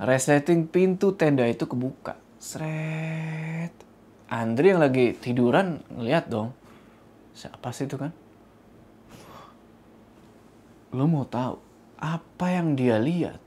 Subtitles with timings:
[0.00, 2.16] resleting pintu tenda itu kebuka.
[2.40, 3.76] Sret.
[4.32, 6.56] Andri yang lagi tiduran ngeliat dong.
[7.36, 8.08] Siapa sih itu kan?
[10.96, 11.60] Lo mau tahu
[12.00, 13.44] apa yang dia lihat?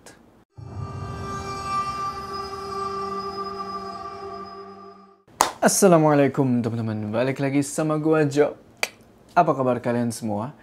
[5.63, 8.54] Assalamualaikum teman-teman, balik lagi sama gua Jo.
[9.33, 10.54] Apa kabar kalian semua?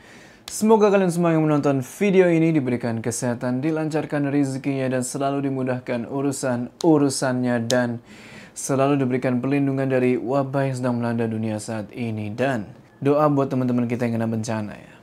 [0.50, 7.70] Semoga kalian semua yang menonton video ini diberikan kesehatan, dilancarkan rezekinya dan selalu dimudahkan urusan-urusannya
[7.70, 8.02] dan
[8.50, 12.66] selalu diberikan perlindungan dari wabah yang sedang melanda dunia saat ini dan
[12.98, 14.94] doa buat teman-teman kita yang kena bencana ya.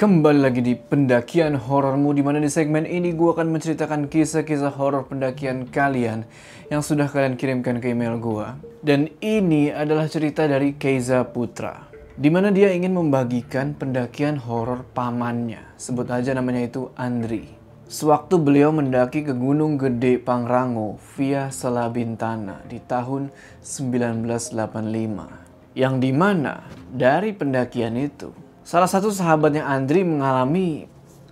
[0.00, 5.04] Kembali lagi di pendakian horormu di mana di segmen ini gue akan menceritakan kisah-kisah horor
[5.04, 6.24] pendakian kalian
[6.72, 8.56] yang sudah kalian kirimkan ke email gue.
[8.80, 11.87] Dan ini adalah cerita dari Keiza Putra.
[12.18, 15.62] Di mana dia ingin membagikan pendakian horor pamannya.
[15.78, 17.46] Sebut aja namanya itu Andri.
[17.86, 23.30] Sewaktu beliau mendaki ke Gunung Gede Pangrango via Selabintana di tahun
[23.62, 25.78] 1985.
[25.78, 30.84] Yang di mana dari pendakian itu Salah satu sahabatnya Andri mengalami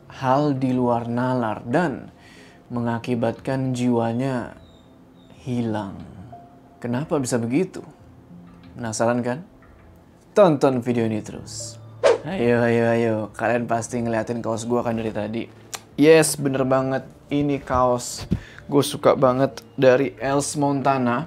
[0.09, 2.09] hal di luar nalar dan
[2.73, 4.57] mengakibatkan jiwanya
[5.45, 6.01] hilang.
[6.81, 7.85] Kenapa bisa begitu?
[8.73, 9.45] Penasaran kan?
[10.37, 11.81] Tonton video ini terus.
[12.29, 13.15] Ayo, ayo, ayo.
[13.33, 15.49] Kalian pasti ngeliatin kaos gue kan dari tadi.
[15.97, 17.09] Yes, bener banget.
[17.33, 18.29] Ini kaos
[18.69, 21.25] gue suka banget dari Els Montana.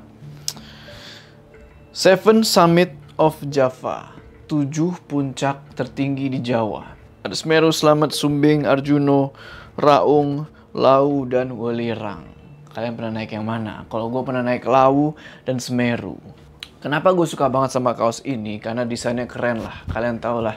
[1.89, 4.13] Seven Summit of Java
[4.45, 6.93] tujuh puncak tertinggi di Jawa.
[7.25, 9.33] Ada Semeru, Slamet, Sumbing, Arjuno,
[9.73, 10.45] Raung,
[10.77, 12.29] Lau, dan Welirang.
[12.77, 13.89] Kalian pernah naik yang mana?
[13.89, 15.17] Kalau gue pernah naik Lau
[15.49, 16.21] dan Semeru.
[16.79, 18.55] Kenapa gue suka banget sama kaos ini?
[18.63, 19.83] Karena desainnya keren lah.
[19.91, 20.55] Kalian tau lah.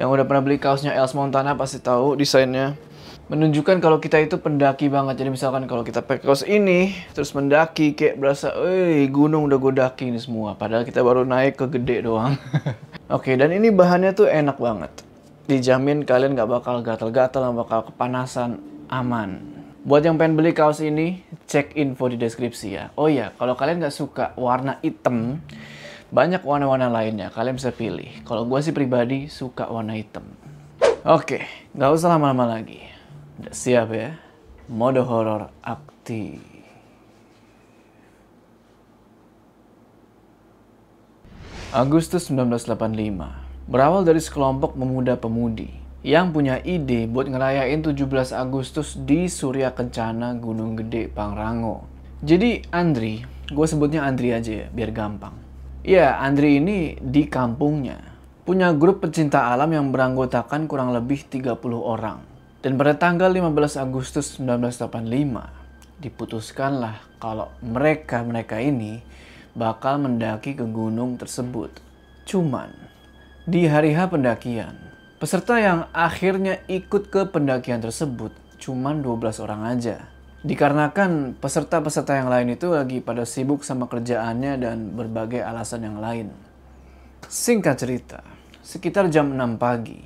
[0.00, 2.80] Yang udah pernah beli kaosnya Els Montana pasti tahu desainnya
[3.28, 5.20] menunjukkan kalau kita itu pendaki banget.
[5.20, 9.72] Jadi misalkan kalau kita pakai kaos ini, terus mendaki kayak berasa, eh gunung udah gue
[9.76, 10.56] daki ini semua.
[10.56, 12.40] Padahal kita baru naik ke gede doang.
[13.20, 14.90] Oke, dan ini bahannya tuh enak banget.
[15.44, 19.59] Dijamin kalian gak bakal gatal-gatal, gak bakal kepanasan, aman.
[19.80, 22.92] Buat yang pengen beli kaos ini, cek info di deskripsi ya.
[23.00, 25.40] Oh iya, kalau kalian gak suka warna hitam,
[26.12, 27.32] banyak warna-warna lainnya.
[27.32, 28.12] Kalian bisa pilih.
[28.28, 30.28] Kalau gue sih pribadi suka warna hitam.
[31.00, 32.84] Oke, gak usah lama-lama lagi.
[33.40, 34.20] Udah siap ya?
[34.68, 36.44] Mode horor aktif.
[41.72, 49.76] Agustus 1985 berawal dari sekelompok pemuda-pemudi yang punya ide buat ngerayain 17 Agustus di Surya
[49.76, 51.84] Kencana Gunung Gede Pangrango.
[52.24, 53.20] Jadi Andri,
[53.52, 55.36] gue sebutnya Andri aja ya biar gampang.
[55.80, 58.10] Ya, Andri ini di kampungnya
[58.44, 62.24] punya grup pecinta alam yang beranggotakan kurang lebih 30 orang.
[62.60, 69.00] Dan pada tanggal 15 Agustus 1985, diputuskanlah kalau mereka-mereka ini
[69.56, 71.72] bakal mendaki ke gunung tersebut.
[72.28, 72.74] Cuman,
[73.48, 74.89] di hari H pendakian,
[75.20, 80.08] peserta yang akhirnya ikut ke pendakian tersebut cuman 12 orang aja.
[80.40, 86.32] Dikarenakan peserta-peserta yang lain itu lagi pada sibuk sama kerjaannya dan berbagai alasan yang lain.
[87.28, 88.24] Singkat cerita,
[88.64, 90.00] sekitar jam 6 pagi,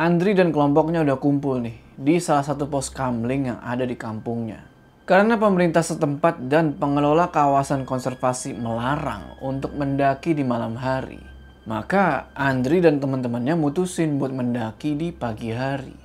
[0.00, 4.64] Andri dan kelompoknya udah kumpul nih di salah satu pos kamling yang ada di kampungnya.
[5.04, 11.20] Karena pemerintah setempat dan pengelola kawasan konservasi melarang untuk mendaki di malam hari,
[11.64, 15.96] maka Andri dan teman-temannya mutusin buat mendaki di pagi hari.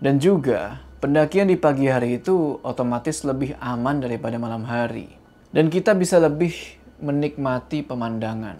[0.00, 5.12] Dan juga, pendakian di pagi hari itu otomatis lebih aman daripada malam hari.
[5.52, 6.52] Dan kita bisa lebih
[7.00, 8.56] menikmati pemandangan.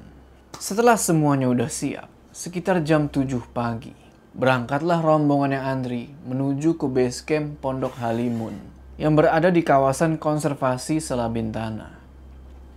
[0.57, 4.07] Setelah semuanya udah siap, sekitar jam 7 pagi,
[4.37, 8.53] Berangkatlah rombongan yang Andri menuju ke base camp Pondok Halimun
[9.01, 11.96] yang berada di kawasan konservasi Selabintana.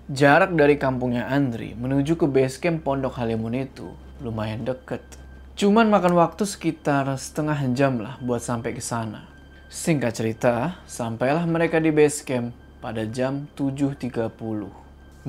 [0.09, 3.93] Jarak dari kampungnya Andri menuju ke base camp Pondok Halimun itu
[4.25, 5.05] lumayan deket.
[5.53, 9.29] Cuman makan waktu sekitar setengah jam lah buat sampai ke sana.
[9.69, 14.33] Singkat cerita, sampailah mereka di base camp pada jam 7.30.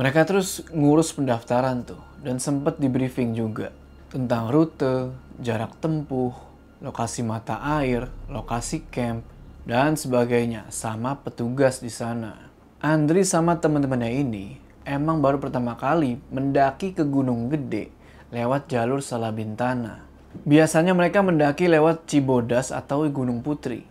[0.00, 3.76] Mereka terus ngurus pendaftaran tuh dan sempat di briefing juga
[4.09, 5.12] tentang rute,
[5.44, 6.33] jarak tempuh,
[6.81, 9.29] lokasi mata air, lokasi camp,
[9.69, 12.49] dan sebagainya sama petugas di sana.
[12.81, 17.95] Andri sama teman-temannya ini emang baru pertama kali mendaki ke Gunung Gede
[18.35, 20.03] lewat jalur Salabintana.
[20.43, 23.87] Biasanya mereka mendaki lewat Cibodas atau Gunung Putri.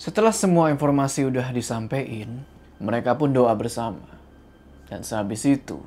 [0.00, 2.44] Setelah semua informasi udah disampaikan,
[2.80, 4.02] mereka pun doa bersama.
[4.88, 5.80] Dan sehabis itu,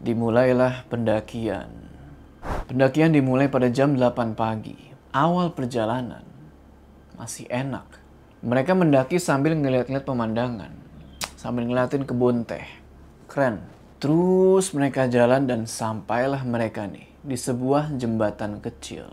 [0.00, 1.68] dimulailah pendakian.
[2.68, 4.76] Pendakian dimulai pada jam 8 pagi.
[5.12, 6.24] Awal perjalanan
[7.20, 7.84] masih enak.
[8.40, 10.72] Mereka mendaki sambil ngeliat-ngeliat pemandangan.
[11.42, 12.81] sambil ngeliatin kebun teh.
[13.32, 13.64] Keren.
[13.96, 19.08] Terus mereka jalan dan sampailah mereka nih di sebuah jembatan kecil.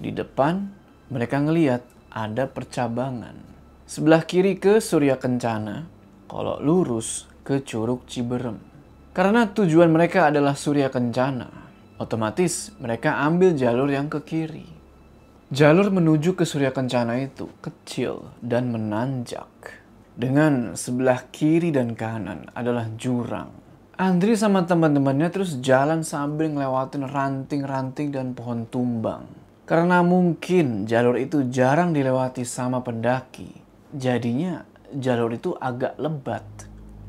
[0.00, 0.72] Di depan
[1.12, 3.36] mereka ngeliat ada percabangan.
[3.84, 5.84] Sebelah kiri ke Surya Kencana,
[6.24, 8.56] kalau lurus ke Curug Ciberem.
[9.12, 11.48] Karena tujuan mereka adalah Surya Kencana,
[12.00, 14.64] otomatis mereka ambil jalur yang ke kiri.
[15.52, 19.77] Jalur menuju ke Surya Kencana itu kecil dan menanjak.
[20.18, 23.68] Dengan sebelah kiri dan kanan adalah jurang
[23.98, 29.26] Andri sama teman-temannya terus jalan sambil ngelewatin ranting-ranting dan pohon tumbang.
[29.66, 33.50] Karena mungkin jalur itu jarang dilewati sama pendaki.
[33.90, 34.62] Jadinya
[34.94, 36.46] jalur itu agak lebat.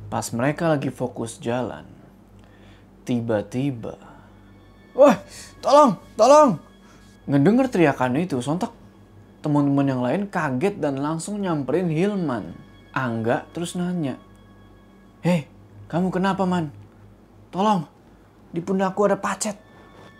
[0.09, 1.85] Pas mereka lagi fokus jalan.
[3.05, 3.93] Tiba-tiba.
[4.97, 5.21] Wah,
[5.61, 6.57] tolong, tolong.
[7.29, 8.73] Ngedenger teriakan itu, sontak
[9.45, 12.68] teman-teman yang lain kaget dan langsung nyamperin Hilman.
[12.89, 14.17] Angga terus nanya.
[15.21, 15.45] Hei,
[15.85, 16.73] kamu kenapa man?
[17.53, 17.85] Tolong,
[18.49, 19.57] di pundakku ada pacet.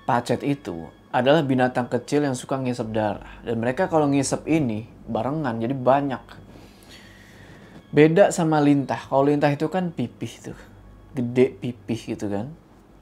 [0.06, 3.42] Pacet itu adalah binatang kecil yang suka ngisep darah.
[3.42, 6.24] Dan mereka kalau ngisep ini barengan, jadi banyak.
[7.90, 9.02] Beda sama lintah.
[9.10, 10.60] Kalau lintah itu kan pipih tuh.
[11.18, 12.54] Gede pipih gitu kan.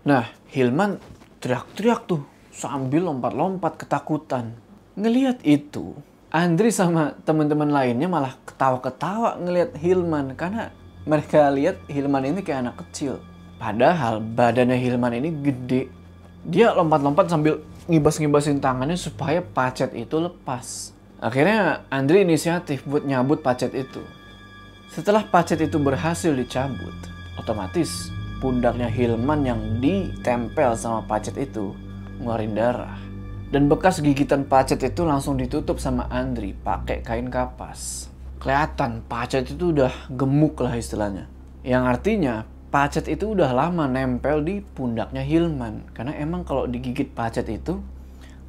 [0.08, 0.96] Nah, Hilman
[1.44, 2.24] teriak-teriak tuh
[2.56, 4.56] sambil lompat-lompat ketakutan.
[4.96, 5.92] Ngeliat itu,
[6.28, 10.76] Andri sama teman-teman lainnya malah ketawa-ketawa ngeliat Hilman karena
[11.08, 13.24] mereka lihat Hilman ini kayak anak kecil.
[13.56, 15.88] Padahal badannya Hilman ini gede.
[16.44, 20.92] Dia lompat-lompat sambil ngibas-ngibasin tangannya supaya pacet itu lepas.
[21.24, 24.04] Akhirnya Andri inisiatif buat nyabut pacet itu.
[24.92, 26.96] Setelah pacet itu berhasil dicabut,
[27.40, 28.12] otomatis
[28.44, 31.72] pundaknya Hilman yang ditempel sama pacet itu
[32.20, 33.07] ngeluarin darah.
[33.48, 38.12] Dan bekas gigitan pacet itu langsung ditutup sama Andri pakai kain kapas.
[38.44, 41.32] Kelihatan pacet itu udah gemuk lah istilahnya.
[41.64, 42.36] Yang artinya
[42.68, 45.96] pacet itu udah lama nempel di pundaknya Hilman.
[45.96, 47.80] Karena emang kalau digigit pacet itu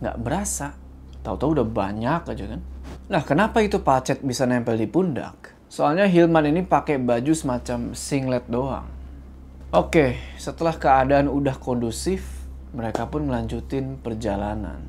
[0.03, 0.75] nggak berasa.
[1.23, 2.61] Tahu-tahu udah banyak aja kan.
[3.07, 5.55] Nah kenapa itu pacet bisa nempel di pundak?
[5.71, 8.91] Soalnya Hilman ini pakai baju semacam singlet doang.
[9.71, 12.38] Oke setelah keadaan udah kondusif
[12.75, 14.85] mereka pun melanjutin perjalanan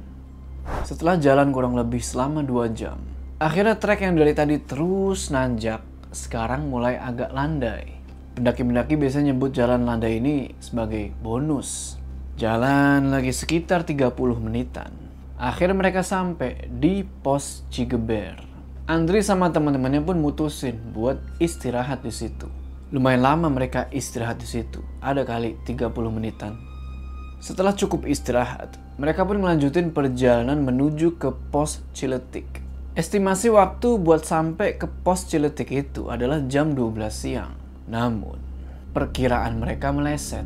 [0.84, 3.00] setelah jalan kurang lebih selama 2 jam
[3.40, 8.00] akhirnya trek yang dari tadi terus nanjak sekarang mulai agak landai
[8.40, 12.00] Pendaki-pendaki biasanya nyebut jalan landai ini sebagai bonus.
[12.40, 14.96] Jalan lagi sekitar 30 menitan.
[15.36, 18.40] Akhirnya mereka sampai di pos Cigeber.
[18.88, 22.48] Andri sama teman-temannya pun mutusin buat istirahat di situ.
[22.96, 24.80] Lumayan lama mereka istirahat di situ.
[25.04, 26.69] Ada kali 30 menitan.
[27.40, 32.60] Setelah cukup istirahat, mereka pun melanjutin perjalanan menuju ke pos Ciletik.
[33.00, 37.56] Estimasi waktu buat sampai ke pos Ciletik itu adalah jam 12 siang.
[37.88, 38.36] Namun,
[38.92, 40.44] perkiraan mereka meleset.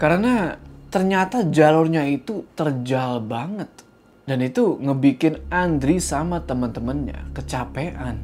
[0.00, 0.56] Karena
[0.88, 3.68] ternyata jalurnya itu terjal banget.
[4.24, 8.16] Dan itu ngebikin Andri sama teman-temannya kecapean.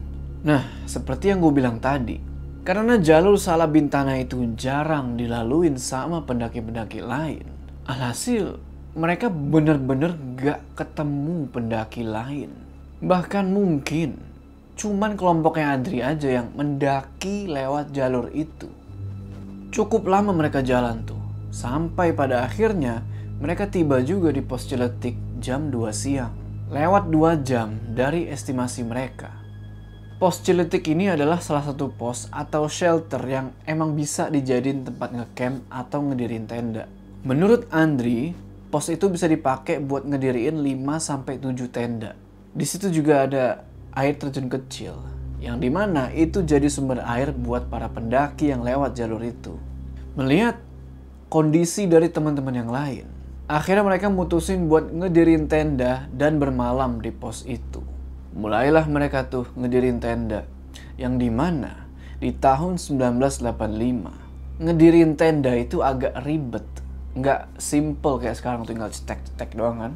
[0.48, 2.16] Nah, seperti yang gue bilang tadi,
[2.64, 7.57] karena jalur salah bintana itu jarang dilaluin sama pendaki-pendaki lain.
[7.88, 8.60] Alhasil,
[8.92, 12.52] mereka bener-bener gak ketemu pendaki lain.
[13.00, 14.20] Bahkan mungkin
[14.76, 18.68] cuman kelompoknya Andri aja yang mendaki lewat jalur itu.
[19.72, 21.16] Cukup lama mereka jalan tuh,
[21.48, 23.00] sampai pada akhirnya
[23.40, 26.36] mereka tiba juga di pos Ciletik jam 2 siang.
[26.68, 29.32] Lewat 2 jam dari estimasi mereka.
[30.20, 35.64] Pos Ciletik ini adalah salah satu pos atau shelter yang emang bisa dijadiin tempat ngecamp
[35.72, 36.84] atau ngedirin tenda.
[37.28, 38.32] Menurut Andri,
[38.72, 42.16] pos itu bisa dipakai buat ngediriin 5-7 tenda.
[42.56, 44.96] Di situ juga ada air terjun kecil
[45.36, 49.60] yang di mana itu jadi sumber air buat para pendaki yang lewat jalur itu.
[50.16, 50.56] Melihat
[51.28, 53.04] kondisi dari teman-teman yang lain,
[53.44, 57.84] akhirnya mereka mutusin buat ngedirin tenda dan bermalam di pos itu.
[58.40, 60.48] Mulailah mereka tuh ngedirin tenda,
[60.96, 61.92] yang di mana
[62.24, 66.66] di tahun 1985 ngedirin tenda itu agak ribet,
[67.18, 69.92] nggak simple kayak sekarang tinggal cetek-cetek doang kan.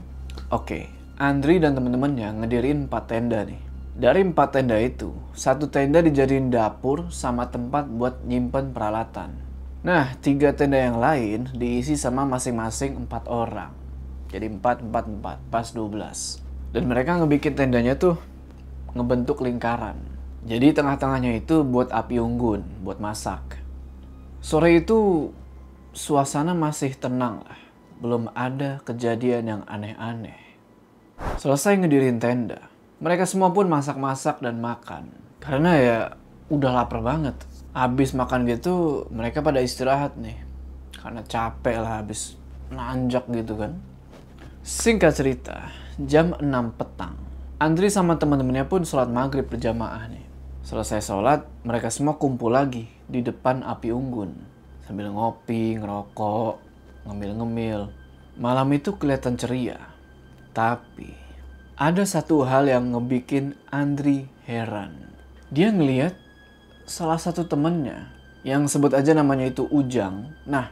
[0.50, 6.48] Oke, Andri dan teman-temannya ngedirin 4 tenda nih dari empat tenda itu, satu tenda dijadiin
[6.48, 9.36] dapur sama tempat buat nyimpen peralatan.
[9.84, 13.68] Nah, tiga tenda yang lain diisi sama masing-masing empat orang.
[14.32, 16.40] Jadi empat, empat, empat, pas dua belas.
[16.72, 18.16] Dan mereka ngebikin tendanya tuh
[18.96, 20.00] ngebentuk lingkaran.
[20.48, 23.60] Jadi tengah-tengahnya itu buat api unggun, buat masak.
[24.40, 25.28] Sore itu
[25.92, 27.60] suasana masih tenang lah.
[28.00, 30.40] Belum ada kejadian yang aneh-aneh.
[31.38, 32.66] Selesai ngedirin tenda,
[32.98, 35.12] mereka semua pun masak-masak dan makan.
[35.38, 35.98] Karena ya
[36.50, 37.38] udah lapar banget.
[37.72, 40.40] Habis makan gitu, mereka pada istirahat nih.
[40.98, 42.34] Karena capek lah habis
[42.72, 43.78] nanjak gitu kan.
[44.62, 47.14] Singkat cerita, jam 6 petang.
[47.62, 50.26] Andri sama teman-temannya pun sholat maghrib berjamaah nih.
[50.66, 54.51] Selesai sholat, mereka semua kumpul lagi di depan api unggun.
[54.86, 56.58] Sambil ngopi, ngerokok,
[57.06, 57.90] ngemil-ngemil.
[58.38, 59.78] Malam itu kelihatan ceria.
[60.52, 61.14] Tapi,
[61.78, 65.12] ada satu hal yang ngebikin Andri heran.
[65.52, 66.16] Dia ngeliat
[66.84, 68.12] salah satu temennya
[68.42, 70.34] yang sebut aja namanya itu Ujang.
[70.44, 70.70] Nah,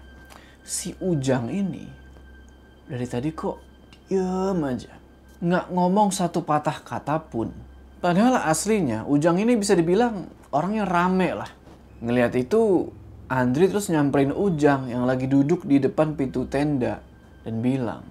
[0.66, 1.86] si Ujang ini
[2.90, 3.58] dari tadi kok
[4.10, 4.92] diem aja.
[5.40, 7.54] Nggak ngomong satu patah kata pun.
[8.02, 11.50] Padahal aslinya Ujang ini bisa dibilang orangnya rame lah.
[12.00, 12.90] Ngeliat itu,
[13.30, 16.98] Andri terus nyamperin Ujang yang lagi duduk di depan pintu tenda
[17.46, 18.02] dan bilang,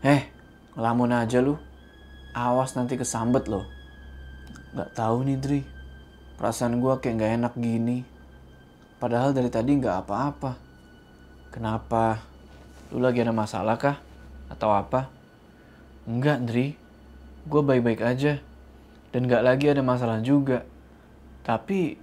[0.00, 0.24] Eh,
[0.72, 1.60] ngelamun aja lu.
[2.32, 3.68] Awas nanti kesambet loh.
[4.72, 5.60] Gak tahu nih Dri,
[6.34, 7.98] Perasaan gue kayak gak enak gini.
[8.98, 10.58] Padahal dari tadi gak apa-apa.
[11.54, 12.18] Kenapa?
[12.90, 14.02] Lu lagi ada masalah kah?
[14.50, 15.12] Atau apa?
[16.10, 16.74] Enggak, Dri.
[17.46, 18.42] Gue baik-baik aja.
[19.14, 20.66] Dan gak lagi ada masalah juga.
[21.46, 21.94] Tapi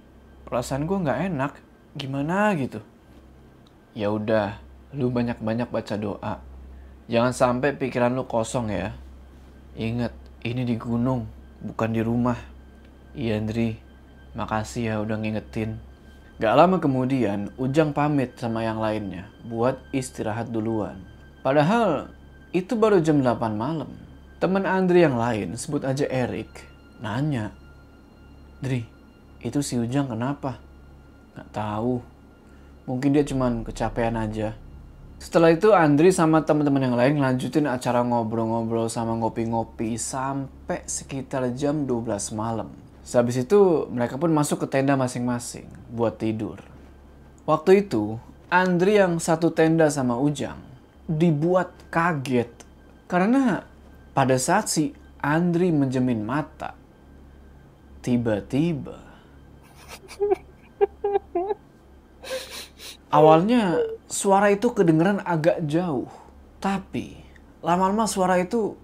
[0.48, 1.71] perasaan gue gak enak.
[1.92, 2.80] Gimana gitu?
[3.92, 4.56] Ya udah,
[4.96, 6.40] lu banyak-banyak baca doa.
[7.12, 8.96] Jangan sampai pikiran lu kosong ya.
[9.76, 11.28] Ingat, ini di gunung,
[11.60, 12.40] bukan di rumah.
[13.12, 13.76] Iya, Dri.
[14.32, 15.76] Makasih ya udah ngingetin.
[16.40, 21.04] Gak lama kemudian, Ujang pamit sama yang lainnya buat istirahat duluan.
[21.44, 22.08] Padahal
[22.56, 23.92] itu baru jam 8 malam.
[24.40, 26.50] Teman Andri yang lain, sebut aja Erik,
[27.04, 27.52] nanya,
[28.64, 28.88] Dri,
[29.44, 30.71] itu si Ujang kenapa?
[31.36, 32.02] Gak tahu.
[32.84, 34.58] Mungkin dia cuman kecapean aja.
[35.22, 41.86] Setelah itu Andri sama teman-teman yang lain lanjutin acara ngobrol-ngobrol sama ngopi-ngopi sampai sekitar jam
[41.86, 42.74] 12 malam.
[43.06, 46.58] Sehabis itu mereka pun masuk ke tenda masing-masing buat tidur.
[47.46, 48.18] Waktu itu
[48.50, 50.58] Andri yang satu tenda sama Ujang
[51.06, 52.50] dibuat kaget
[53.06, 53.62] karena
[54.10, 54.90] pada saat si
[55.22, 56.74] Andri menjemin mata
[58.02, 59.11] tiba-tiba
[63.16, 66.08] awalnya suara itu kedengeran agak jauh
[66.62, 67.18] tapi
[67.64, 68.76] lama-lama suara itu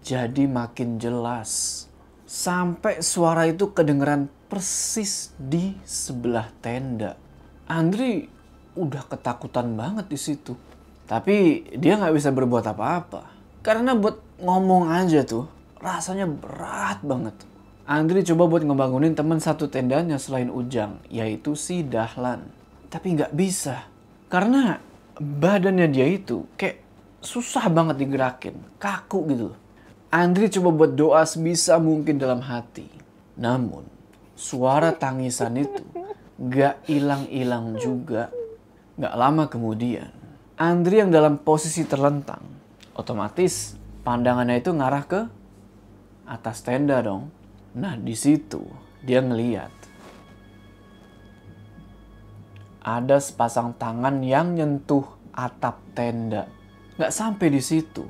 [0.00, 1.84] jadi makin jelas
[2.30, 7.14] sampai suara itu kedengeran persis di sebelah tenda.
[7.70, 8.26] Andri
[8.74, 10.58] udah ketakutan banget di situ.
[11.06, 13.30] Tapi dia nggak bisa berbuat apa-apa.
[13.62, 15.46] Karena buat ngomong aja tuh
[15.78, 17.34] rasanya berat banget.
[17.90, 22.46] Andri coba buat ngebangunin teman satu tendanya selain Ujang, yaitu si Dahlan.
[22.86, 23.90] Tapi nggak bisa.
[24.30, 24.78] Karena
[25.18, 26.78] badannya dia itu kayak
[27.18, 29.48] susah banget digerakin, kaku gitu.
[30.14, 32.86] Andri coba buat doa sebisa mungkin dalam hati.
[33.34, 33.82] Namun,
[34.38, 35.82] suara tangisan itu
[36.38, 38.30] gak hilang-hilang juga.
[39.02, 40.14] Gak lama kemudian,
[40.54, 42.42] Andri yang dalam posisi terlentang,
[42.94, 43.74] otomatis
[44.06, 45.20] pandangannya itu ngarah ke
[46.30, 47.39] atas tenda dong.
[47.76, 48.62] Nah, di situ
[49.04, 49.72] dia ngeliat
[52.80, 55.04] ada sepasang tangan yang nyentuh
[55.36, 56.48] atap tenda.
[56.96, 58.04] Gak sampai di situ,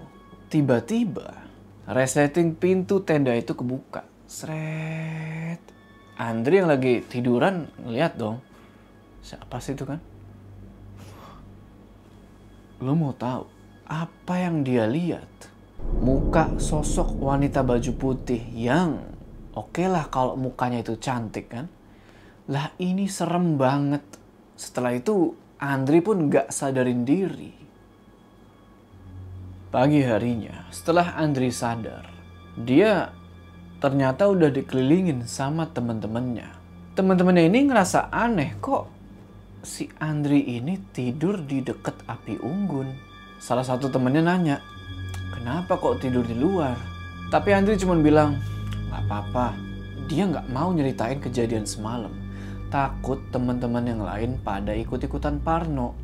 [0.46, 1.50] tiba-tiba
[1.90, 4.06] Resleting pintu tenda itu kebuka.
[4.30, 5.58] Sret.
[6.14, 8.38] Andri yang lagi tiduran ngeliat dong.
[9.26, 9.98] Siapa sih itu kan?
[12.78, 13.42] Lo mau tahu
[13.90, 15.50] apa yang dia lihat?
[15.98, 19.02] Muka sosok wanita baju putih yang
[19.56, 21.66] oke okay lah kalau mukanya itu cantik kan.
[22.50, 24.02] Lah ini serem banget.
[24.58, 27.60] Setelah itu Andri pun gak sadarin diri
[29.70, 32.02] Pagi harinya, setelah Andri sadar,
[32.58, 33.14] dia
[33.78, 36.50] ternyata udah dikelilingin sama teman-temannya.
[36.98, 38.90] Teman-temannya ini ngerasa aneh kok
[39.62, 42.90] si Andri ini tidur di deket api unggun.
[43.38, 44.58] Salah satu temennya nanya,
[45.38, 46.74] kenapa kok tidur di luar?
[47.30, 48.42] Tapi Andri cuma bilang,
[48.90, 49.54] gak apa-apa.
[50.10, 52.10] Dia nggak mau nyeritain kejadian semalam.
[52.68, 55.94] Takut teman-teman yang lain pada ikut-ikutan Parno.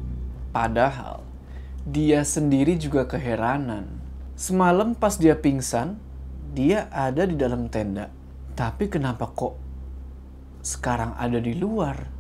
[0.54, 1.26] Padahal
[1.86, 3.86] dia sendiri juga keheranan.
[4.38, 5.98] Semalam pas dia pingsan,
[6.54, 8.10] dia ada di dalam tenda.
[8.54, 9.54] Tapi kenapa kok
[10.62, 12.10] sekarang ada di luar?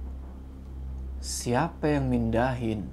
[1.18, 2.86] Siapa yang mindahin?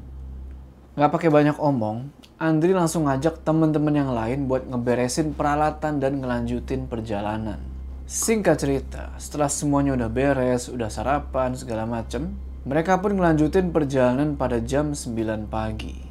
[0.97, 2.09] Gak pakai banyak omong,
[2.43, 7.63] Andri langsung ngajak temen-temen yang lain buat ngeberesin peralatan dan ngelanjutin perjalanan.
[8.03, 12.35] Singkat cerita, setelah semuanya udah beres, udah sarapan, segala macem,
[12.67, 16.03] mereka pun ngelanjutin perjalanan pada jam 9 pagi.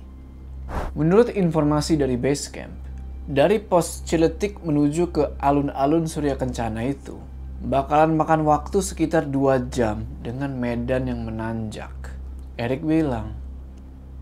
[0.97, 2.81] Menurut informasi dari base camp,
[3.29, 7.21] dari pos Ciletik menuju ke alun-alun Surya Kencana itu,
[7.61, 11.93] bakalan makan waktu sekitar 2 jam dengan medan yang menanjak.
[12.57, 13.37] Erik bilang,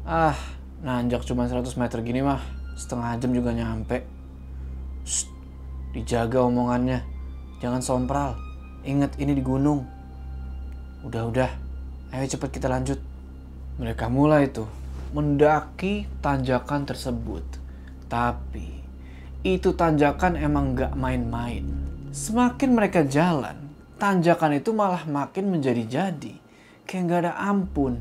[0.03, 2.41] ah nanjak cuma 100 meter gini mah,
[2.73, 4.09] setengah jam juga nyampe.
[5.05, 5.29] Shh,
[5.93, 7.05] dijaga omongannya,
[7.61, 8.37] jangan sompral.
[8.81, 9.85] Ingat ini di gunung.
[11.05, 11.51] Udah-udah,
[12.17, 12.97] ayo cepet kita lanjut.
[13.77, 14.69] Mereka mulai tuh
[15.13, 17.45] mendaki tanjakan tersebut.
[18.09, 18.81] Tapi
[19.45, 21.65] itu tanjakan emang gak main-main.
[22.11, 23.57] Semakin mereka jalan,
[24.01, 26.41] tanjakan itu malah makin menjadi-jadi.
[26.89, 28.01] Kayak gak ada ampun.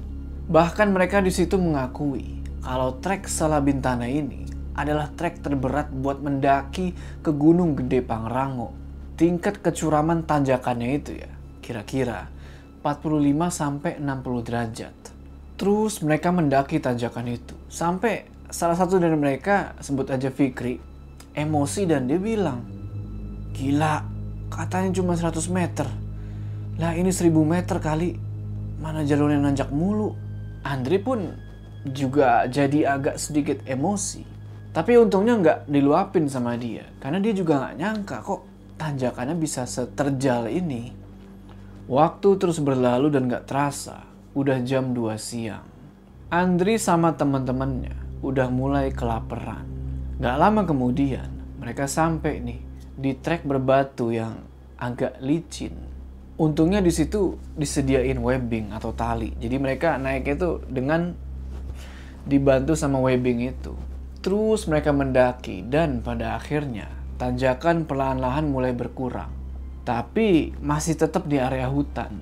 [0.50, 4.44] Bahkan mereka di situ mengakui kalau trek Salabintana ini
[4.76, 8.72] adalah trek terberat buat mendaki ke Gunung Gede Pangrango.
[9.20, 12.32] Tingkat kecuraman tanjakannya itu ya, kira-kira
[12.80, 14.96] 45 sampai 60 derajat.
[15.60, 17.56] Terus mereka mendaki tanjakan itu.
[17.68, 20.80] Sampai salah satu dari mereka, sebut aja Fikri,
[21.36, 22.64] emosi dan dia bilang,
[23.52, 24.08] Gila,
[24.48, 25.88] katanya cuma 100 meter.
[26.80, 28.16] Lah ini 1000 meter kali.
[28.80, 30.16] Mana jalurnya nanjak mulu.
[30.64, 31.49] Andri pun
[31.88, 34.24] juga jadi agak sedikit emosi.
[34.70, 36.86] Tapi untungnya nggak diluapin sama dia.
[37.00, 38.42] Karena dia juga nggak nyangka kok
[38.80, 40.96] tanjakannya bisa seterjal ini.
[41.90, 44.06] Waktu terus berlalu dan gak terasa,
[44.38, 45.66] udah jam 2 siang.
[46.30, 49.66] Andri sama teman-temannya udah mulai kelaparan.
[50.22, 52.62] Gak lama kemudian, mereka sampai nih
[52.94, 54.38] di trek berbatu yang
[54.78, 55.74] agak licin.
[56.40, 59.36] Untungnya di situ disediain webbing atau tali.
[59.36, 61.12] Jadi mereka naik itu dengan
[62.30, 63.74] dibantu sama webbing itu.
[64.22, 69.40] Terus mereka mendaki dan pada akhirnya tanjakan perlahan-lahan mulai berkurang
[69.90, 72.14] tapi masih tetap di area hutan.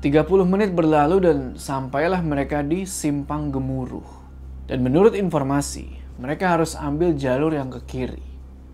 [0.00, 4.24] 30 menit berlalu dan sampailah mereka di Simpang Gemuruh.
[4.64, 8.24] Dan menurut informasi, mereka harus ambil jalur yang ke kiri.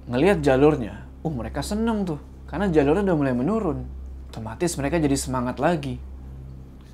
[0.06, 3.90] Ngelihat jalurnya, uh mereka seneng tuh, karena jalurnya udah mulai menurun.
[4.30, 5.98] Otomatis mereka jadi semangat lagi.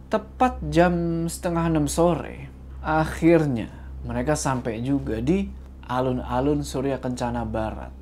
[0.09, 2.49] Tepat jam setengah enam sore,
[2.85, 3.73] akhirnya
[4.05, 5.49] mereka sampai juga di
[5.88, 7.92] alun-alun Surya Kencana Barat.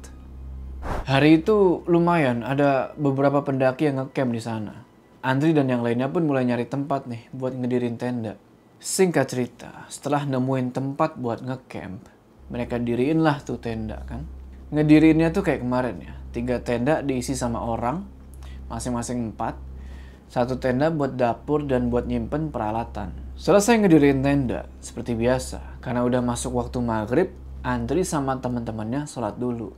[1.07, 4.75] Hari itu lumayan ada beberapa pendaki yang ngecamp di sana.
[5.23, 8.35] Andri dan yang lainnya pun mulai nyari tempat nih buat ngedirin tenda.
[8.83, 12.03] Singkat cerita, setelah nemuin tempat buat ngecamp,
[12.51, 14.27] mereka diriin lah tuh tenda kan.
[14.75, 18.03] Ngedirinnya tuh kayak kemarin ya, tiga tenda diisi sama orang,
[18.66, 19.55] masing-masing empat.
[20.33, 23.12] Satu tenda buat dapur dan buat nyimpen peralatan.
[23.37, 27.29] Selesai ngedirin tenda, seperti biasa, karena udah masuk waktu maghrib,
[27.61, 29.77] Andri sama teman-temannya sholat dulu.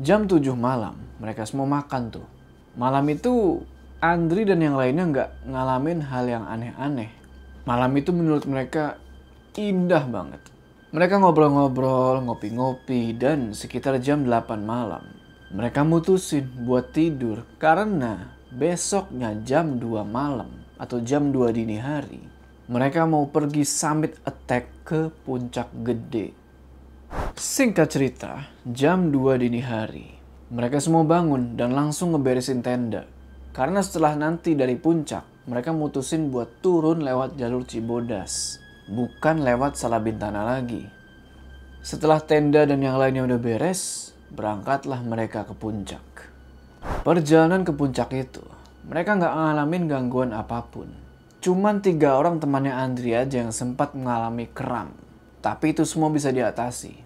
[0.00, 2.24] Jam 7 malam, mereka semua makan tuh.
[2.72, 3.60] Malam itu,
[4.00, 7.12] Andri dan yang lainnya nggak ngalamin hal yang aneh-aneh.
[7.68, 8.96] Malam itu menurut mereka
[9.60, 10.40] indah banget.
[10.88, 15.04] Mereka ngobrol-ngobrol, ngopi-ngopi, dan sekitar jam 8 malam.
[15.52, 22.22] Mereka mutusin buat tidur karena besoknya jam 2 malam atau jam 2 dini hari.
[22.70, 26.40] Mereka mau pergi summit attack ke puncak gede
[27.34, 28.32] Singkat cerita,
[28.62, 30.06] jam 2 dini hari,
[30.54, 33.02] mereka semua bangun dan langsung ngeberesin tenda.
[33.50, 40.46] Karena setelah nanti dari puncak, mereka mutusin buat turun lewat jalur Cibodas, bukan lewat Salabintana
[40.46, 40.86] lagi.
[41.82, 46.09] Setelah tenda dan yang lainnya udah beres, berangkatlah mereka ke puncak.
[46.80, 48.44] Perjalanan ke puncak itu,
[48.88, 50.88] mereka nggak ngalamin gangguan apa pun.
[51.40, 54.92] Cuman tiga orang temannya Andri aja yang sempat mengalami kram
[55.40, 57.00] tapi itu semua bisa diatasi.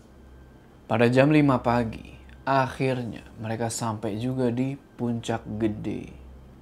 [0.91, 6.11] Pada jam 5 pagi, akhirnya mereka sampai juga di puncak gede.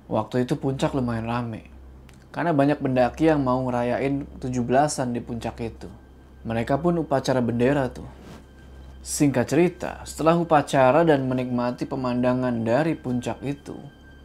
[0.07, 1.72] Waktu itu puncak lumayan rame.
[2.29, 5.88] Karena banyak pendaki yang mau ngerayain 17-an di puncak itu.
[6.44, 8.09] Mereka pun upacara bendera tuh.
[9.02, 13.74] Singkat cerita, setelah upacara dan menikmati pemandangan dari puncak itu,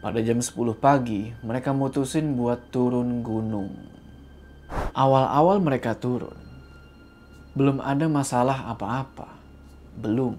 [0.05, 3.73] pada jam 10 pagi, mereka mutusin buat turun gunung.
[4.93, 6.37] Awal-awal mereka turun,
[7.57, 9.33] belum ada masalah apa-apa.
[9.97, 10.37] Belum.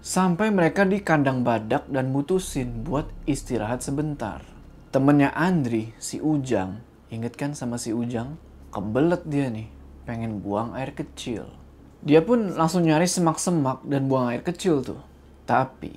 [0.00, 4.40] Sampai mereka di kandang badak dan mutusin buat istirahat sebentar.
[4.88, 6.80] Temennya Andri, si Ujang,
[7.12, 8.40] inget kan sama si Ujang?
[8.72, 9.68] Kebelet dia nih,
[10.08, 11.65] pengen buang air kecil.
[12.04, 15.00] Dia pun langsung nyari semak-semak dan buang air kecil tuh.
[15.46, 15.92] Tapi,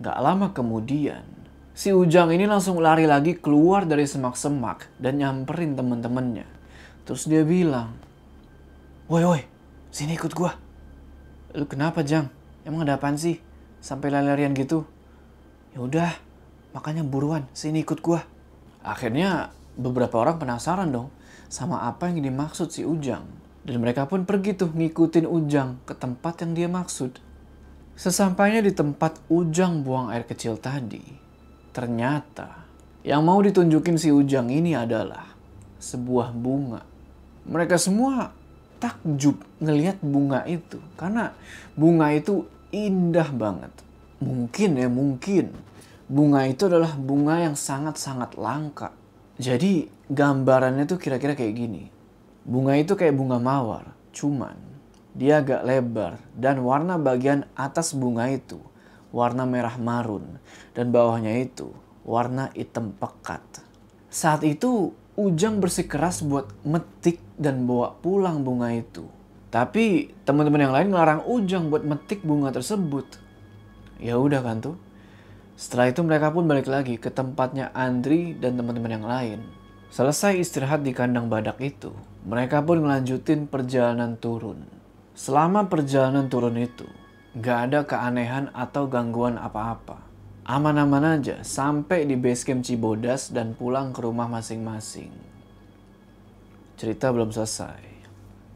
[0.00, 1.26] gak lama kemudian,
[1.74, 6.46] si Ujang ini langsung lari lagi keluar dari semak-semak dan nyamperin temen-temennya.
[7.04, 7.92] Terus dia bilang,
[9.10, 9.42] Woi woi,
[9.94, 10.56] Sini ikut gua.
[11.54, 12.26] Lu kenapa, Jang?
[12.66, 13.38] Emang ada apaan sih?
[13.78, 14.82] Sampai lari-larian gitu?
[15.70, 16.10] Ya udah,
[16.74, 18.26] makanya buruan, sini ikut gua.
[18.82, 21.14] Akhirnya beberapa orang penasaran dong
[21.46, 23.22] sama apa yang dimaksud si Ujang.
[23.64, 27.16] Dan mereka pun pergi tuh ngikutin Ujang ke tempat yang dia maksud.
[27.96, 31.00] Sesampainya di tempat Ujang buang air kecil tadi,
[31.72, 32.66] ternyata
[33.00, 35.24] yang mau ditunjukin si Ujang ini adalah
[35.80, 36.84] sebuah bunga.
[37.48, 38.32] Mereka semua
[38.82, 41.32] takjub ngelihat bunga itu karena
[41.72, 43.72] bunga itu indah banget.
[44.20, 45.56] Mungkin ya mungkin
[46.10, 48.92] bunga itu adalah bunga yang sangat-sangat langka.
[49.40, 51.93] Jadi gambarannya tuh kira-kira kayak gini.
[52.44, 54.56] Bunga itu kayak bunga mawar, cuman
[55.16, 58.60] dia agak lebar dan warna bagian atas bunga itu
[59.14, 60.42] warna merah marun
[60.74, 61.72] dan bawahnya itu
[62.04, 63.42] warna hitam pekat.
[64.10, 69.06] Saat itu Ujang bersikeras buat metik dan bawa pulang bunga itu.
[69.46, 73.06] Tapi teman-teman yang lain ngelarang Ujang buat metik bunga tersebut.
[74.02, 74.74] Ya udah kan tuh.
[75.54, 79.38] Setelah itu mereka pun balik lagi ke tempatnya Andri dan teman-teman yang lain.
[79.94, 81.94] Selesai istirahat di kandang badak itu,
[82.26, 84.66] mereka pun ngelanjutin perjalanan turun.
[85.14, 86.82] Selama perjalanan turun itu,
[87.38, 90.02] gak ada keanehan atau gangguan apa-apa.
[90.50, 95.14] Aman-aman aja sampai di base camp Cibodas dan pulang ke rumah masing-masing.
[96.74, 97.78] Cerita belum selesai.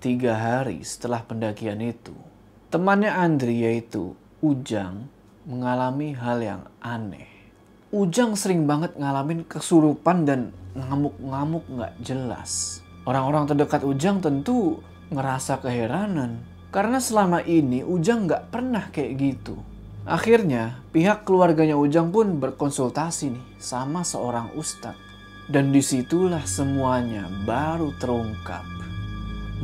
[0.02, 2.18] Tiga hari setelah pendakian itu,
[2.66, 5.06] temannya Andri yaitu Ujang
[5.46, 7.27] mengalami hal yang aneh.
[7.88, 12.84] Ujang sering banget ngalamin kesurupan dan ngamuk-ngamuk gak jelas.
[13.08, 16.44] Orang-orang terdekat Ujang tentu ngerasa keheranan.
[16.68, 19.56] Karena selama ini Ujang nggak pernah kayak gitu.
[20.04, 25.00] Akhirnya pihak keluarganya Ujang pun berkonsultasi nih sama seorang ustadz.
[25.48, 28.68] Dan di situlah semuanya baru terungkap.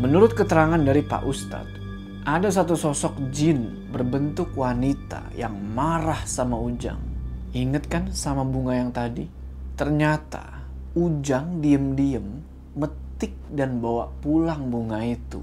[0.01, 1.77] Menurut keterangan dari Pak Ustadz,
[2.25, 7.14] ada satu sosok jin berbentuk wanita yang marah sama Ujang.
[7.55, 9.31] Ingat kan sama bunga yang tadi?
[9.79, 12.43] Ternyata Ujang diem-diem
[12.75, 15.43] metik dan bawa pulang bunga itu.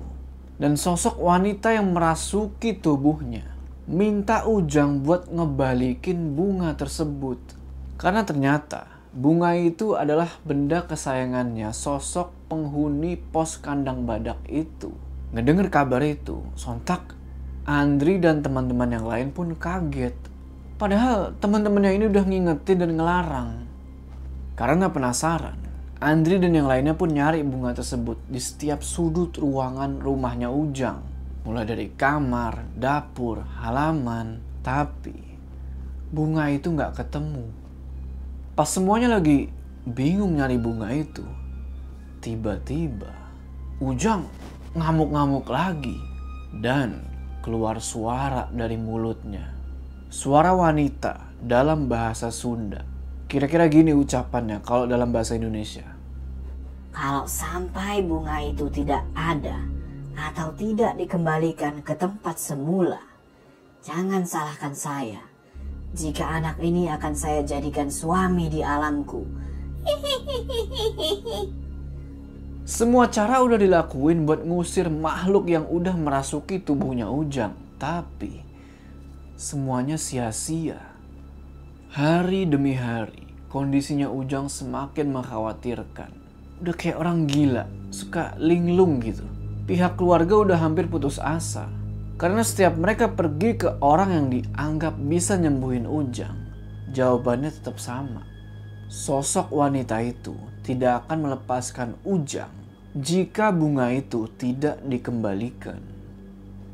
[0.60, 3.52] Dan sosok wanita yang merasuki tubuhnya
[3.88, 7.40] minta Ujang buat ngebalikin bunga tersebut.
[7.96, 14.96] Karena ternyata bunga itu adalah benda kesayangannya sosok penghuni pos kandang badak itu.
[15.32, 17.16] Ngedenger kabar itu, sontak
[17.62, 20.31] Andri dan teman-teman yang lain pun kaget.
[20.82, 23.70] Padahal teman-temannya ini udah ngingetin dan ngelarang.
[24.58, 25.54] Karena penasaran,
[26.02, 31.06] Andri dan yang lainnya pun nyari bunga tersebut di setiap sudut ruangan rumahnya Ujang.
[31.46, 34.42] Mulai dari kamar, dapur, halaman.
[34.66, 35.14] Tapi
[36.10, 37.46] bunga itu nggak ketemu.
[38.58, 39.54] Pas semuanya lagi
[39.86, 41.22] bingung nyari bunga itu.
[42.26, 43.14] Tiba-tiba
[43.78, 44.26] Ujang
[44.74, 46.02] ngamuk-ngamuk lagi.
[46.58, 47.06] Dan
[47.46, 49.61] keluar suara dari mulutnya.
[50.12, 52.84] Suara wanita dalam bahasa Sunda.
[53.32, 55.88] Kira-kira gini ucapannya kalau dalam bahasa Indonesia.
[56.92, 59.56] Kalau sampai bunga itu tidak ada
[60.12, 63.00] atau tidak dikembalikan ke tempat semula,
[63.88, 65.24] jangan salahkan saya.
[65.96, 69.24] Jika anak ini akan saya jadikan suami di alamku.
[72.68, 77.56] Semua cara udah dilakuin buat ngusir makhluk yang udah merasuki tubuhnya Ujang.
[77.80, 78.51] Tapi
[79.42, 80.78] semuanya sia-sia.
[81.98, 86.14] Hari demi hari, kondisinya Ujang semakin mengkhawatirkan.
[86.62, 89.26] Udah kayak orang gila, suka linglung gitu.
[89.66, 91.74] Pihak keluarga udah hampir putus asa.
[92.22, 96.38] Karena setiap mereka pergi ke orang yang dianggap bisa nyembuhin Ujang,
[96.94, 98.22] jawabannya tetap sama.
[98.94, 102.54] Sosok wanita itu tidak akan melepaskan Ujang
[102.94, 105.82] jika bunga itu tidak dikembalikan.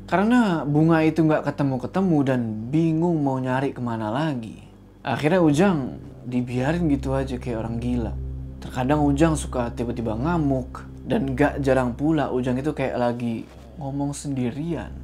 [0.08, 2.40] Karena bunga itu nggak ketemu-ketemu dan
[2.72, 4.56] bingung mau nyari ke mana lagi.
[5.04, 8.16] Akhirnya Ujang dibiarin gitu aja kayak orang gila.
[8.56, 10.88] Terkadang Ujang suka tiba-tiba ngamuk.
[11.04, 13.44] Dan gak jarang pula Ujang itu kayak lagi
[13.76, 14.96] ngomong sendirian.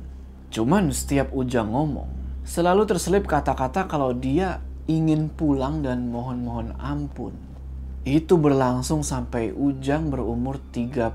[0.48, 2.08] Cuman setiap Ujang ngomong,
[2.48, 7.36] selalu terselip kata-kata kalau dia ingin pulang dan mohon-mohon ampun.
[8.08, 11.12] Itu berlangsung sampai Ujang berumur 34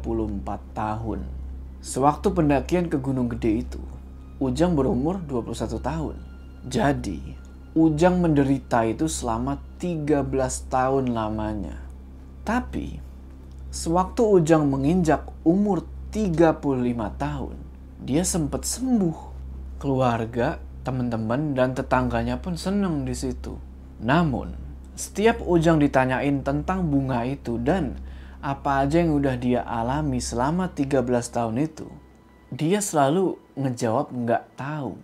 [0.77, 1.38] tahun.
[1.79, 3.79] Sewaktu pendakian ke Gunung Gede itu,
[4.43, 6.15] Ujang berumur 21 tahun.
[6.67, 7.19] Jadi,
[7.71, 10.27] Ujang menderita itu selama 13
[10.67, 11.79] tahun lamanya.
[12.43, 12.99] Tapi,
[13.71, 17.55] sewaktu Ujang menginjak umur 35 tahun,
[18.03, 19.31] dia sempat sembuh.
[19.79, 23.55] Keluarga, teman-teman, dan tetangganya pun senang di situ.
[24.03, 24.51] Namun,
[24.99, 27.95] setiap Ujang ditanyain tentang bunga itu dan
[28.39, 31.87] apa aja yang udah dia alami selama 13 tahun itu,
[32.55, 34.95] dia selalu ngejawab nggak tahu.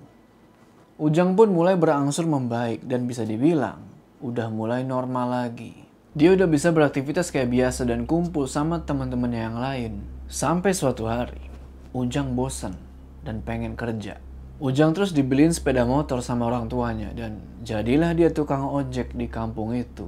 [0.96, 3.84] Ujang pun mulai berangsur membaik dan bisa dibilang
[4.24, 5.76] udah mulai normal lagi.
[6.16, 9.94] Dia udah bisa beraktivitas kayak biasa dan kumpul sama teman-temannya yang lain.
[10.32, 11.52] Sampai suatu hari,
[11.96, 12.76] Ujang bosan
[13.24, 14.20] dan pengen kerja.
[14.60, 19.72] Ujang terus dibeliin sepeda motor sama orang tuanya dan jadilah dia tukang ojek di kampung
[19.72, 20.08] itu.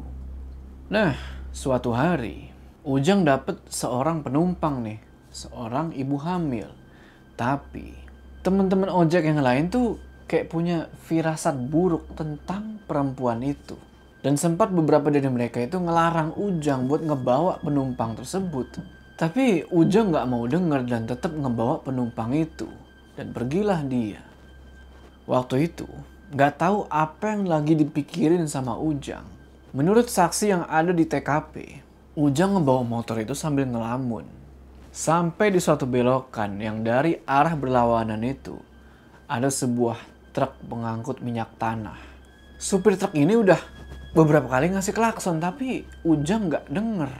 [0.91, 1.15] Nah,
[1.55, 2.46] suatu hari
[2.87, 6.71] Ujang dapet seorang penumpang nih, seorang ibu hamil.
[7.35, 7.91] Tapi
[8.47, 13.75] teman-teman ojek yang lain tuh kayak punya firasat buruk tentang perempuan itu.
[14.23, 18.79] Dan sempat beberapa dari mereka itu ngelarang Ujang buat ngebawa penumpang tersebut.
[19.19, 22.71] Tapi Ujang nggak mau denger dan tetap ngebawa penumpang itu.
[23.19, 24.23] Dan pergilah dia.
[25.27, 25.91] Waktu itu,
[26.31, 29.27] nggak tahu apa yang lagi dipikirin sama Ujang.
[29.75, 31.83] Menurut saksi yang ada di TKP,
[32.17, 34.25] Ujang ngebawa motor itu sambil ngelamun.
[34.89, 38.57] Sampai di suatu belokan yang dari arah berlawanan itu,
[39.29, 40.01] ada sebuah
[40.33, 42.01] truk pengangkut minyak tanah.
[42.57, 43.61] Supir truk ini udah
[44.17, 47.11] beberapa kali ngasih klakson, tapi Ujang nggak denger.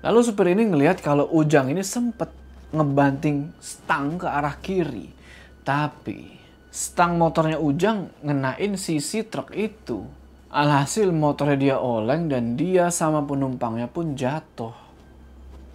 [0.00, 2.32] Lalu supir ini ngelihat kalau Ujang ini sempet
[2.72, 5.12] ngebanting stang ke arah kiri.
[5.60, 6.40] Tapi
[6.72, 10.08] stang motornya Ujang ngenain sisi truk itu.
[10.48, 14.72] Alhasil motornya dia oleng dan dia sama penumpangnya pun jatuh.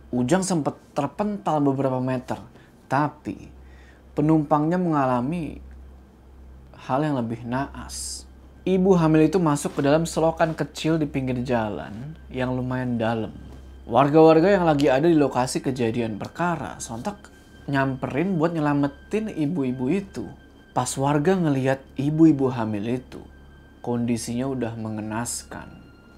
[0.09, 2.41] Ujang sempat terpental beberapa meter,
[2.89, 3.53] tapi
[4.17, 5.61] penumpangnya mengalami
[6.89, 8.25] hal yang lebih naas.
[8.65, 13.33] Ibu hamil itu masuk ke dalam selokan kecil di pinggir jalan yang lumayan dalam.
[13.85, 17.29] Warga-warga yang lagi ada di lokasi kejadian perkara sontak
[17.69, 20.25] nyamperin buat nyelamatin ibu-ibu itu.
[20.73, 23.21] Pas warga ngelihat ibu-ibu hamil itu,
[23.83, 25.67] kondisinya udah mengenaskan.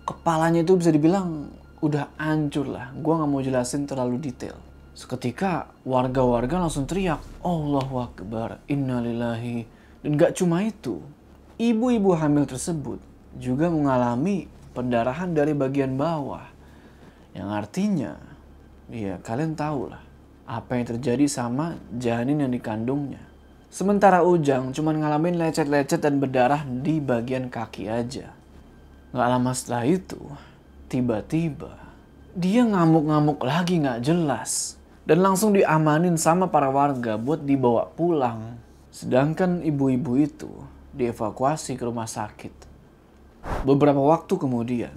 [0.05, 1.49] Kepalanya itu bisa dibilang
[1.81, 2.93] udah hancur lah.
[2.93, 4.55] Gua nggak mau jelasin terlalu detail.
[4.95, 9.67] Seketika warga-warga langsung teriak, Allahu Akbar, Innalillahi.
[9.99, 11.03] Dan gak cuma itu,
[11.59, 13.03] ibu-ibu hamil tersebut
[13.35, 16.47] juga mengalami pendarahan dari bagian bawah.
[17.35, 18.11] Yang artinya,
[18.87, 19.99] ya kalian tahu lah
[20.45, 23.34] apa yang terjadi sama janin yang dikandungnya.
[23.75, 28.31] Sementara Ujang cuma ngalamin lecet-lecet dan berdarah di bagian kaki aja.
[29.11, 30.15] Gak lama setelah itu,
[30.87, 31.75] tiba-tiba
[32.31, 34.79] dia ngamuk-ngamuk lagi gak jelas.
[35.03, 38.55] Dan langsung diamanin sama para warga buat dibawa pulang.
[38.95, 40.47] Sedangkan ibu-ibu itu
[40.95, 42.55] dievakuasi ke rumah sakit.
[43.67, 44.95] Beberapa waktu kemudian,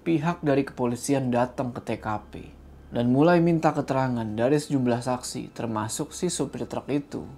[0.00, 2.32] pihak dari kepolisian datang ke TKP
[2.88, 7.28] dan mulai minta keterangan dari sejumlah saksi termasuk si supir truk itu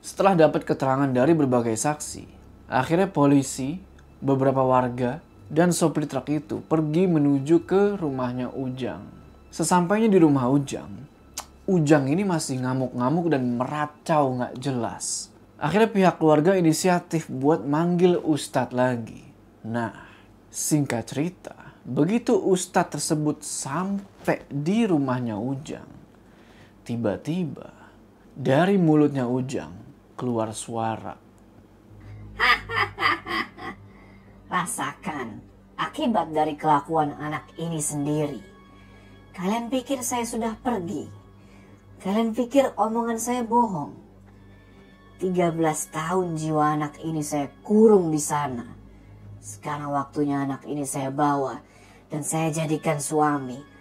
[0.00, 2.24] setelah dapat keterangan dari berbagai saksi,
[2.72, 3.76] akhirnya polisi,
[4.24, 5.20] beberapa warga,
[5.52, 9.04] dan sopir truk itu pergi menuju ke rumahnya Ujang.
[9.52, 10.88] Sesampainya di rumah Ujang,
[11.68, 15.28] Ujang ini masih ngamuk-ngamuk dan meracau nggak jelas.
[15.60, 19.20] Akhirnya pihak keluarga inisiatif buat manggil Ustadz lagi.
[19.68, 19.92] Nah,
[20.48, 25.84] singkat cerita, begitu Ustadz tersebut sampai di rumahnya Ujang,
[26.88, 27.68] tiba-tiba
[28.32, 29.89] dari mulutnya Ujang
[30.20, 31.16] keluar suara.
[34.52, 35.40] Rasakan
[35.80, 38.44] akibat dari kelakuan anak ini sendiri.
[39.32, 41.08] Kalian pikir saya sudah pergi?
[42.04, 43.96] Kalian pikir omongan saya bohong?
[45.24, 45.56] 13
[45.88, 48.76] tahun jiwa anak ini saya kurung di sana.
[49.40, 51.64] Sekarang waktunya anak ini saya bawa
[52.12, 53.56] dan saya jadikan suami.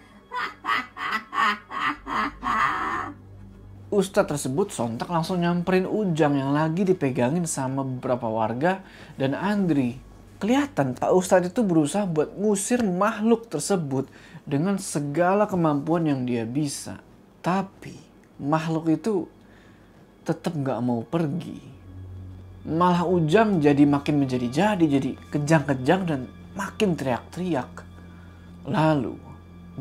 [3.90, 8.86] Ustadz tersebut sontak langsung nyamperin Ujang yang lagi dipegangin sama beberapa warga
[9.18, 9.98] dan Andri.
[10.38, 14.06] Kelihatan Pak Ustadz itu berusaha buat ngusir makhluk tersebut
[14.46, 17.02] dengan segala kemampuan yang dia bisa.
[17.42, 17.98] Tapi
[18.38, 19.26] makhluk itu
[20.22, 21.58] tetap gak mau pergi.
[22.70, 27.82] Malah Ujang jadi makin menjadi-jadi, jadi kejang-kejang dan makin teriak-teriak.
[28.70, 29.18] Lalu,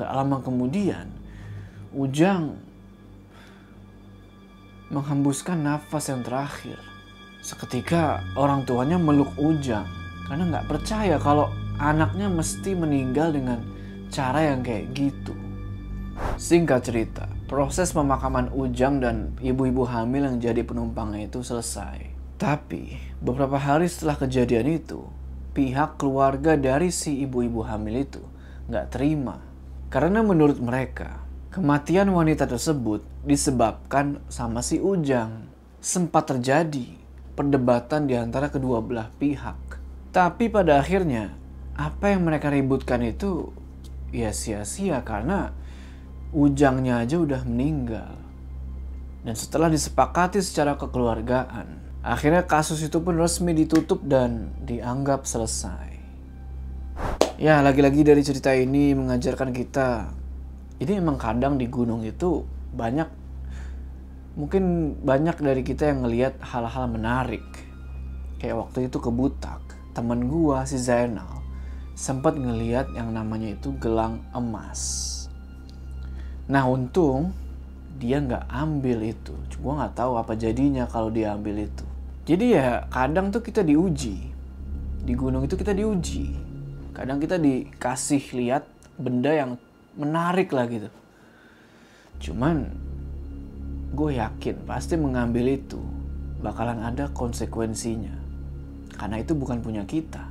[0.01, 1.13] gak lama kemudian,
[1.93, 2.68] Ujang
[4.89, 6.81] menghembuskan nafas yang terakhir.
[7.45, 9.87] Seketika orang tuanya meluk Ujang
[10.29, 11.49] karena nggak percaya kalau
[11.81, 13.63] anaknya mesti meninggal dengan
[14.09, 15.33] cara yang kayak gitu.
[16.35, 22.11] Singkat cerita, proses pemakaman Ujang dan ibu-ibu hamil yang jadi penumpangnya itu selesai.
[22.39, 25.07] Tapi, beberapa hari setelah kejadian itu,
[25.55, 28.23] pihak keluarga dari si ibu-ibu hamil itu
[28.67, 29.43] nggak terima.
[29.91, 35.49] Karena menurut mereka, Kematian wanita tersebut disebabkan sama si Ujang.
[35.81, 36.93] Sempat terjadi
[37.33, 39.57] perdebatan di antara kedua belah pihak.
[40.13, 41.33] Tapi pada akhirnya,
[41.73, 43.49] apa yang mereka ributkan itu
[44.13, 45.57] ya sia-sia karena
[46.37, 48.13] Ujangnya aja udah meninggal.
[49.25, 55.97] Dan setelah disepakati secara kekeluargaan, akhirnya kasus itu pun resmi ditutup dan dianggap selesai.
[57.41, 60.18] Ya, lagi-lagi dari cerita ini mengajarkan kita
[60.79, 63.11] jadi emang kadang di gunung itu banyak
[64.39, 67.43] mungkin banyak dari kita yang ngelihat hal-hal menarik.
[68.39, 69.59] Kayak waktu itu ke Butak,
[69.99, 71.39] temen gua si Zainal
[71.99, 75.27] sempat ngeliat yang namanya itu gelang emas.
[76.47, 77.35] Nah untung
[77.99, 79.35] dia nggak ambil itu.
[79.51, 81.83] Cuma nggak tahu apa jadinya kalau dia ambil itu.
[82.23, 84.31] Jadi ya kadang tuh kita diuji.
[85.03, 86.39] Di gunung itu kita diuji.
[86.95, 89.59] Kadang kita dikasih lihat benda yang
[89.99, 90.89] menarik lah gitu.
[92.23, 92.71] Cuman
[93.93, 95.83] gue yakin pasti mengambil itu
[96.39, 98.15] bakalan ada konsekuensinya.
[98.95, 100.31] Karena itu bukan punya kita.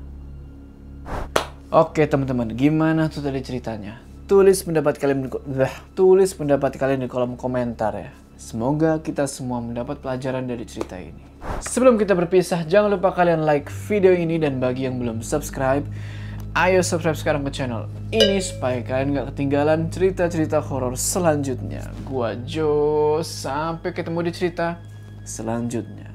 [1.68, 4.00] Oke teman-teman, gimana tuh tadi ceritanya?
[4.28, 5.30] Tulis pendapat kalian di,
[5.96, 8.12] tulis pendapat kalian di kolom komentar ya.
[8.40, 11.20] Semoga kita semua mendapat pelajaran dari cerita ini.
[11.64, 15.84] Sebelum kita berpisah, jangan lupa kalian like video ini dan bagi yang belum subscribe,
[16.58, 21.86] ayo subscribe sekarang ke channel ini supaya kalian gak ketinggalan cerita-cerita horor selanjutnya.
[22.02, 24.82] Gua Jo, sampai ketemu di cerita
[25.22, 26.07] selanjutnya.